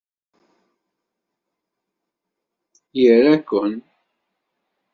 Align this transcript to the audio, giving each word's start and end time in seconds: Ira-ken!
Ira-ken! 3.03 3.73